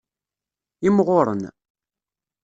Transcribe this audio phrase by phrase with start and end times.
[0.87, 1.43] Imɣuren.